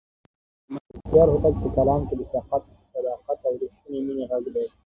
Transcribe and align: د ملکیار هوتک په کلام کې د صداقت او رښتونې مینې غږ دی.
د 0.65 0.67
ملکیار 0.73 1.27
هوتک 1.31 1.53
په 1.63 1.69
کلام 1.75 2.01
کې 2.07 2.13
د 2.19 2.21
صداقت 2.29 2.63
او 3.47 3.51
رښتونې 3.61 3.99
مینې 4.05 4.23
غږ 4.31 4.45
دی. 4.55 4.65